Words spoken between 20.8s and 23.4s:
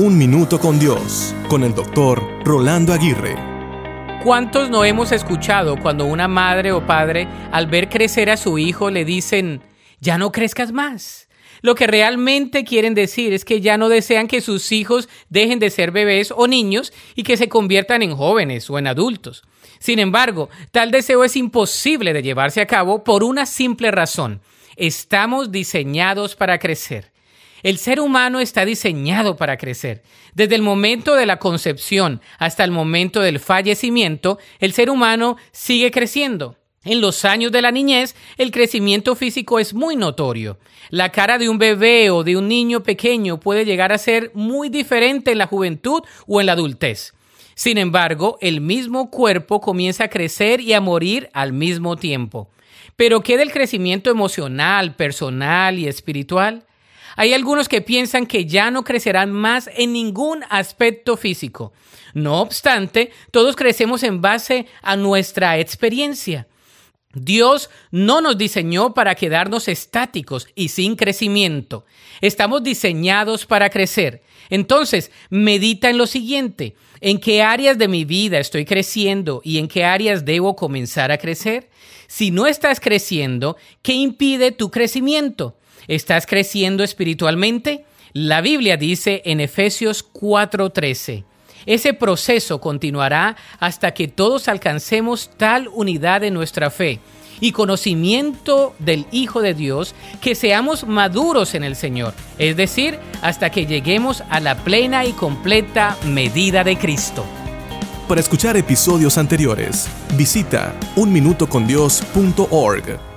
deseo es imposible de llevarse a cabo por